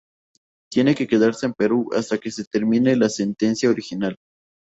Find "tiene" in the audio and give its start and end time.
0.71-0.95